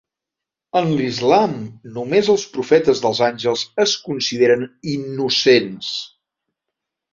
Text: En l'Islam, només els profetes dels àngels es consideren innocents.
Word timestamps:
En 0.79 0.87
l'Islam, 1.01 1.53
només 1.97 2.31
els 2.35 2.45
profetes 2.55 3.03
dels 3.05 3.21
àngels 3.29 3.63
es 3.85 3.95
consideren 4.09 4.67
innocents. 4.97 5.95